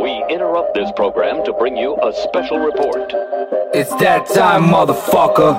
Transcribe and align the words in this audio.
We 0.00 0.24
interrupt 0.30 0.74
this 0.74 0.90
program 0.94 1.44
to 1.44 1.52
bring 1.52 1.76
you 1.76 1.96
a 2.00 2.12
special 2.12 2.58
report. 2.58 3.12
It's 3.74 3.90
that 3.96 4.26
time, 4.26 4.64
motherfucker. 4.70 5.52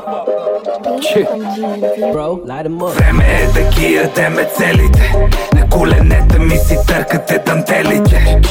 Bro, 2.13 2.41
light 2.46 2.65
'em 2.65 2.81
up. 2.81 2.94
Време 2.94 3.26
е 3.41 3.47
да 3.47 3.70
ги 3.70 3.94
ядеме 3.96 4.46
целите 4.46 5.13
На 5.55 5.70
коленете 5.70 6.39
ми 6.39 6.58
си 6.58 6.78
търкате 6.88 7.40
дантелите 7.40 8.42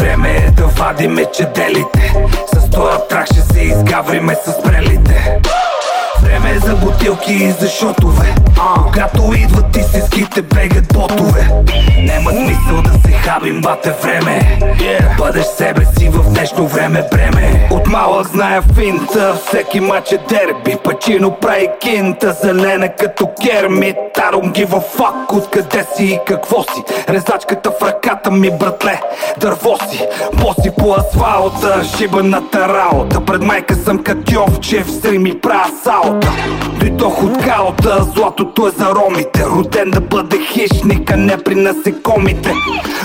Време 0.00 0.28
е 0.46 0.50
да 0.50 0.64
вадиме 0.66 1.24
чаделите 1.24 2.14
С 2.46 2.70
този 2.70 2.98
трак 3.08 3.26
ще 3.26 3.40
се 3.40 3.60
изгавриме 3.60 4.34
с 4.34 4.62
прелите 4.62 5.09
Време 6.50 6.64
е 6.64 6.68
за 6.68 6.76
бутилки 6.76 7.32
и 7.32 7.50
за 7.50 7.68
шотове 7.68 8.34
Когато 8.84 9.32
идват 9.36 9.76
истинските 9.76 10.42
бегат 10.42 10.92
ботове. 10.94 11.48
Нема 11.98 12.30
смисъл 12.30 12.82
да 12.82 12.92
се 12.92 13.12
хабим, 13.12 13.60
бате 13.60 13.90
време. 14.02 14.58
Бъдеш 15.18 15.44
себе 15.44 15.84
си 15.98 16.08
в 16.08 16.32
днешно 16.32 16.66
време 16.66 17.08
бреме. 17.12 17.68
От 17.70 17.86
малък 17.86 18.26
зная 18.26 18.62
финта, 18.62 19.34
всеки 19.46 19.80
мач 19.80 20.12
е 20.12 20.18
дерби. 20.28 20.76
Пачино 20.84 21.30
прави 21.30 21.68
кинта, 21.80 22.36
зелена 22.42 22.88
като 22.88 23.28
кермит 23.42 23.96
don't 24.32 24.52
give 24.52 24.74
a 24.74 24.80
fuck 24.80 25.32
откъде 25.32 25.86
си 25.96 26.04
и 26.04 26.18
какво 26.26 26.62
си. 26.62 26.82
Резачката 27.08 27.70
в 27.70 27.82
ръката 27.82 28.30
ми, 28.30 28.50
братле, 28.50 29.00
дърво 29.38 29.76
си. 29.90 30.06
Боси 30.34 30.70
по 30.78 30.94
асфалта, 30.94 31.84
шибаната 31.96 32.68
работа. 32.68 33.24
Пред 33.24 33.42
майка 33.42 33.74
съм 33.74 34.02
катьовче, 34.02 34.82
в 34.82 34.90
сри 34.90 35.18
ми 35.18 35.40
правя 35.40 35.70
салта 35.84 36.32
Дойдох 36.80 37.22
от 37.22 37.44
калта, 37.44 38.06
златото 38.14 38.66
е 38.66 38.70
за 38.70 38.94
ромите. 38.94 39.44
Роден 39.44 39.90
да 39.90 40.00
бъде 40.00 40.38
хищник, 40.52 41.10
а 41.10 41.16
не 41.16 41.36
при 41.36 41.54
насекомите. 41.54 42.52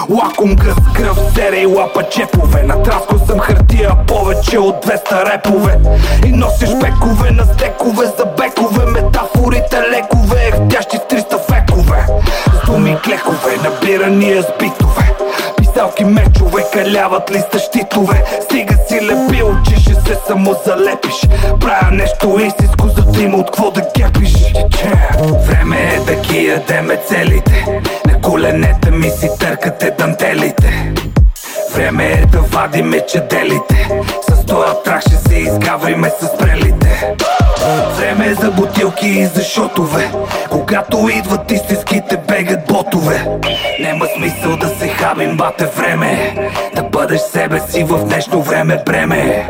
Лаком 0.09 0.55
гъс 0.55 0.76
кръв, 0.95 1.17
сере 1.35 1.57
и 1.57 1.66
лапа 1.66 2.03
чепове. 2.03 2.63
Натраскал 2.63 3.20
съм 3.27 3.40
хартия 3.40 3.91
повече 4.07 4.59
от 4.59 4.85
200 4.85 5.34
репове. 5.34 5.77
И 6.26 6.32
носиш 6.32 6.70
пекове 6.82 7.32
на 7.32 7.46
стекове 7.46 8.05
за 8.05 8.26
бекове. 8.26 8.85
Метафорите 8.85 9.77
лекове, 9.91 10.52
втящи 10.52 10.98
с 10.98 11.13
300 11.13 11.40
векове 11.52 12.05
С 12.54 12.65
думи 12.65 12.98
клекове, 13.04 13.57
набирания 13.63 14.43
с 14.43 14.48
битове 14.59 15.04
Писалки 15.76 16.05
мечове, 16.05 16.63
каляват 16.73 17.31
листа 17.31 17.59
щитове. 17.59 18.23
Стига 18.41 18.76
си 18.87 19.01
лепил, 19.01 19.55
че 19.68 19.76
ще 19.76 19.93
се 19.93 20.18
само 20.27 20.55
залепиш 20.65 21.21
Правя 21.59 21.91
нещо 21.91 22.40
истинско, 22.40 22.87
за 22.87 23.01
да 23.01 23.21
има 23.21 23.37
от 23.37 23.45
какво 23.45 23.71
да 23.71 23.81
гепиш? 23.98 24.34
Време 25.48 25.77
е 25.96 25.99
да 25.99 26.15
ги 26.15 26.48
ядеме 26.48 26.99
целите. 27.07 27.65
На 28.07 28.21
коленете 28.21 28.91
ми 28.91 29.09
си 29.09 29.29
търкате 29.40 29.91
дантелите. 29.91 30.93
Време 31.73 32.05
е 32.05 32.26
да 32.26 32.40
вадиме 32.40 33.05
чаделите. 33.05 33.90
С 34.21 34.46
този 34.46 34.71
трак 34.85 35.01
ще 35.01 35.15
се 35.15 35.35
изгавриме 35.35 36.09
с 36.09 36.37
прелите 36.37 36.84
Време 37.98 38.34
за 38.34 38.51
бутилки 38.51 39.07
и 39.07 39.26
за 39.26 39.43
шотове. 39.43 40.12
Когато 40.49 41.10
идват 41.10 41.52
истинските 41.52 42.18
бегат 42.18 42.68
ботове. 42.68 43.26
Нема 43.79 44.05
смисъл 44.18 44.57
да 44.57 44.68
се 44.68 44.87
хабим, 44.87 45.37
бате 45.37 45.65
време. 45.65 46.35
Да 46.76 46.84
бъдеш 46.84 47.21
себе 47.21 47.60
си 47.60 47.84
в 47.84 48.05
днешно 48.05 48.41
време 48.41 48.84
бреме. 48.85 49.48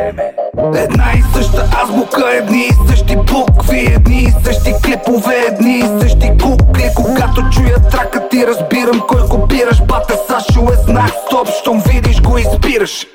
Една 0.76 1.06
и 1.16 1.24
съща 1.34 1.70
азбука, 1.84 2.26
едни 2.32 2.66
и 2.66 2.90
същи 2.90 3.16
букви 3.16 3.80
Едни 3.96 4.24
и 4.24 4.34
същи 4.44 4.74
клипове, 4.84 5.36
едни 5.48 5.78
и 5.78 6.02
същи 6.02 6.32
кукли. 6.44 6.90
Когато 6.96 7.50
чуя 7.50 7.80
трака 7.92 8.30
ти 8.30 8.48
разбирам 8.48 9.02
кой 9.08 9.30
копираш 9.30 9.82
Бата 9.82 10.18
Сашо 10.28 10.68
е 10.74 10.76
знак, 10.76 11.12
стоп, 11.28 11.48
щом 11.62 11.84
видиш 11.88 12.22
го 12.22 12.38
избираш. 12.38 13.08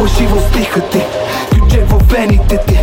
Лъжи 0.00 0.26
в 0.26 0.48
стиха 0.48 0.80
ти, 0.80 1.00
бюджет 1.54 1.90
в 1.90 2.12
вените 2.12 2.58
ти 2.66 2.78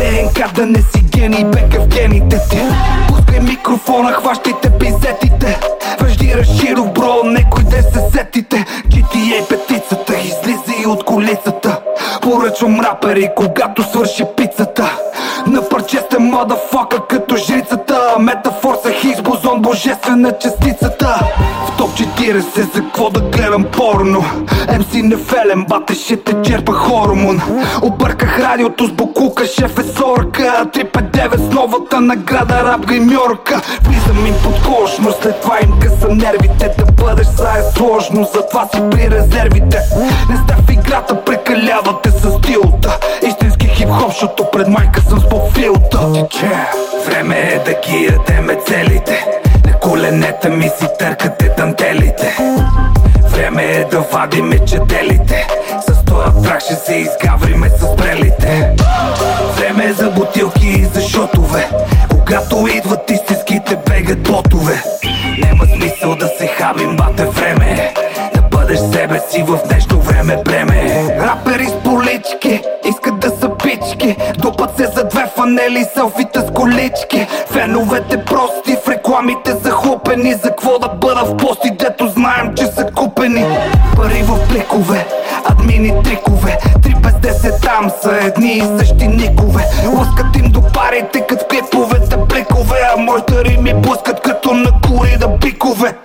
ДНК 0.00 0.48
да 0.54 0.66
не 0.66 0.78
си 0.78 1.02
гений, 1.02 1.44
бека 1.44 1.80
в 1.80 1.86
гените 1.86 2.40
ти 2.50 2.60
Пускай 3.08 3.40
микрофона, 3.40 4.12
хващайте 4.12 4.70
пизетите 4.70 5.60
Вежди 6.00 6.34
разширох 6.34 6.86
бро, 6.86 7.24
некой 7.24 7.64
ден 7.64 7.82
се 7.82 8.00
сетите. 8.12 8.64
GTA 8.88 9.48
петицата, 9.48 10.14
излиза 10.18 10.82
и 10.82 10.86
от 10.86 11.04
колицата. 11.04 11.80
Поръчвам 12.22 12.80
рапери, 12.80 13.28
когато 13.36 13.82
свърши 13.82 14.24
пицата. 14.36 14.98
На 15.46 15.68
парче 15.68 15.98
сте 15.98 16.18
мадафака 16.18 17.06
като 17.06 17.36
жрицата. 17.36 18.16
Метафор 18.18 18.78
са 18.82 18.92
хигс, 18.92 19.22
бозон, 19.22 19.62
божествена 19.62 20.38
частицата 20.38 21.20
Топ 22.20 22.26
40 22.26 22.74
за 22.74 22.80
какво 22.82 23.10
да 23.10 23.20
гледам 23.20 23.64
порно? 23.64 24.24
МС 24.78 25.02
нефелен, 25.02 25.64
бате 25.68 25.94
ще 25.94 26.16
те 26.16 26.34
черпа 26.42 26.72
хормон. 26.72 27.40
Обърках 27.82 28.38
радиото 28.38 28.86
с 28.86 28.92
букука, 28.92 29.46
шеф 29.46 29.78
е 29.78 29.82
сорка. 29.82 30.70
359 30.74 31.36
с 31.36 31.54
новата 31.54 32.00
награда 32.00 32.64
рап 32.64 32.86
гримьорка 32.86 33.60
Влизам 33.82 34.26
им 34.26 34.34
под 34.44 34.62
кошно, 34.62 35.12
след 35.22 35.40
това 35.40 35.58
им 35.62 35.72
къса 35.80 36.08
нервите. 36.08 36.74
Да 36.78 37.04
бъдеш 37.04 37.26
са 37.26 37.48
е 37.58 37.78
сложно, 37.78 38.28
затова 38.34 38.68
си 38.74 38.82
при 38.90 39.10
резервите. 39.10 39.78
Не 40.30 40.36
сте 40.36 40.54
в 40.66 40.72
играта, 40.72 41.24
прекалявате 41.24 42.10
с 42.10 42.30
стилта 42.30 42.98
Истински 43.22 43.66
хип-хоп, 43.66 44.08
защото 44.08 44.44
пред 44.52 44.68
майка 44.68 45.00
съм 45.00 45.20
с 45.20 45.28
по-филта. 45.28 45.98
Време 47.06 47.38
е 47.38 47.58
да 47.58 47.72
ги 47.72 48.04
ядеме 48.04 48.58
целите 48.66 49.39
Коленете 50.30 50.48
ми 50.48 50.68
си 50.68 50.86
търкате 50.98 51.48
дантелите. 51.56 52.36
Време 53.30 53.64
е 53.64 53.84
да 53.84 54.00
вадиме 54.00 54.58
чаделите 54.64 55.46
С 55.80 56.04
този 56.04 56.42
трак 56.42 56.60
ще 56.60 56.74
се 56.74 56.94
изгавриме 56.94 57.68
с 57.68 57.96
прелите. 57.96 58.76
Време 59.56 59.84
е 59.84 59.92
за 59.92 60.10
бутилки 60.10 60.66
и 60.66 60.84
за 60.84 61.00
шотове. 61.00 61.68
Когато 62.10 62.66
идват 62.66 63.10
истинските 63.10 63.76
бегат 63.88 64.22
ботове. 64.22 64.82
Нема 65.38 65.64
смисъл 65.66 66.14
да 66.14 66.28
се 66.38 66.46
хабим, 66.46 66.96
бате 66.96 67.24
време 67.24 67.94
Да 68.34 68.42
бъдеш 68.42 68.78
себе 68.78 69.20
си 69.30 69.42
в 69.42 69.58
днешно 69.68 70.00
време 70.00 70.36
бреме 70.44 70.70
Рапери 71.20 71.66
с 71.66 71.82
полички, 71.84 72.62
искат 72.84 73.20
да 73.20 73.30
са 73.30 73.50
пички. 73.62 74.16
Дупат 74.38 74.76
се 74.76 74.86
за 74.86 75.04
две 75.04 75.26
фанели, 75.36 75.86
селфита 75.94 76.40
с 76.40 76.50
колички. 76.50 77.26
Феновете 77.50 78.24
прости, 78.24 78.76
в 78.84 78.88
рекламите 78.88 79.52
захлупени 80.10 80.34
За 80.34 80.50
какво 80.50 80.78
да 80.78 80.88
бъда 80.88 81.24
в 81.24 81.36
пости, 81.36 81.70
дето 81.70 82.08
знаем, 82.08 82.54
че 82.56 82.66
са 82.66 82.84
купени. 82.84 83.44
Пари 83.96 84.22
в 84.22 84.48
пликове, 84.48 85.06
админи 85.44 86.02
трикове 86.02 86.58
Три 86.82 86.94
без 86.94 87.12
10 87.12 87.62
там 87.62 87.90
са 88.02 88.18
едни 88.26 88.52
и 88.52 88.62
същи 88.78 89.06
никове. 89.06 89.64
Лъскат 89.98 90.36
им 90.36 90.50
до 90.50 90.62
парите, 90.62 91.24
в 91.30 91.48
клиповете 91.48 92.16
пликове 92.28 92.78
А 92.94 93.00
моите 93.00 93.44
рими 93.44 93.74
блъскат 93.74 94.20
като 94.20 94.54
на 94.54 94.70
корида 94.80 95.28
бикове. 95.28 95.96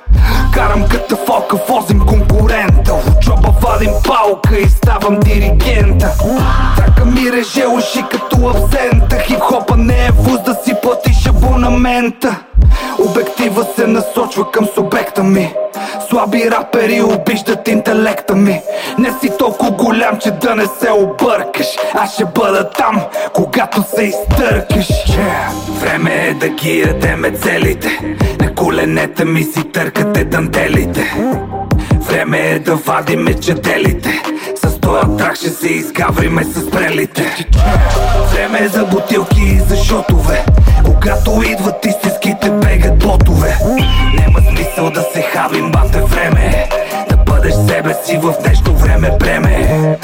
Карам 0.53 0.85
като 0.91 1.15
фока, 1.15 1.57
возим 1.69 1.99
конкурента 1.99 2.93
В 2.93 3.19
джоба 3.19 3.49
вадим 3.61 3.91
палка 4.07 4.59
и 4.59 4.69
ставам 4.69 5.19
диригента. 5.19 6.11
Трака 6.77 7.05
ми 7.05 7.31
реже 7.31 7.65
уши 7.67 8.03
като 8.11 8.47
абсента 8.47 9.19
Хип-хопа 9.19 9.75
не 9.77 10.05
е 10.05 10.11
вуз 10.11 10.41
да 10.45 10.53
си 10.53 10.73
платиш 10.81 11.27
абонамента 11.27 12.44
насочва 14.35 14.51
към 14.51 14.65
субекта 14.65 15.23
ми. 15.23 15.53
Слаби 16.09 16.51
рапери 16.51 17.01
обиждат 17.01 17.67
интелекта 17.67 18.35
ми. 18.35 18.61
Не 18.99 19.11
си 19.11 19.31
толкова 19.39 19.71
голям, 19.71 20.17
че 20.19 20.31
да 20.31 20.55
не 20.55 20.65
се 20.65 20.91
объркаш. 20.91 21.67
Аз 21.93 22.13
ще 22.13 22.25
бъда 22.25 22.69
там, 22.69 23.01
когато 23.33 23.83
се 23.95 24.03
изтъркаш. 24.03 24.87
Време 25.79 26.27
е 26.27 26.33
да 26.33 26.49
ги 26.49 26.79
ядеме 26.79 27.31
целите. 27.31 28.15
На 28.41 28.55
коленете 28.55 29.25
ми 29.25 29.43
си 29.43 29.71
търкате 29.71 30.25
дантелите 30.25 31.13
Време 32.07 32.39
е 32.39 32.59
да 32.59 32.75
вадиме 32.75 33.33
чаделите 33.33 34.21
С 34.55 34.79
този 34.79 35.17
трак 35.17 35.35
ще 35.35 35.49
се 35.49 35.67
изгавриме 35.67 36.43
с 36.43 36.71
прелите. 36.71 37.45
Време 38.33 38.59
е 38.59 38.67
за 38.67 38.85
бутилки 38.85 39.41
и 39.41 39.59
за 39.59 39.83
шотове. 39.83 40.45
Когато 40.85 41.43
идват 41.45 41.85
истинските 41.85 42.51
бегат 42.51 42.99
ботове. 42.99 43.57
Нема 44.19 44.39
смисъл 44.49 44.89
да 44.89 45.01
се 45.01 45.21
хабим, 45.21 45.71
бате 45.71 46.01
време. 46.01 46.69
Да 47.09 47.17
бъдеш 47.17 47.53
себе 47.67 47.95
си 48.05 48.17
в 48.17 48.33
днешно 48.43 48.75
време 48.75 49.11
бреме 49.19 49.97